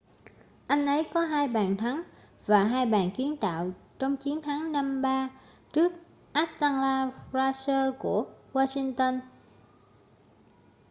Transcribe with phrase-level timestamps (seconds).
[0.67, 2.01] anh ấy có 2 bàn thắng
[2.45, 5.27] và 2 bàn kiến tạo trong chiến thắng 5-3
[5.73, 5.93] trước
[6.33, 9.19] atlanta thrashers của washington